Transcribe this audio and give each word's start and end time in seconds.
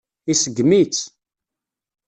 Iseggem-itt. 0.31 0.99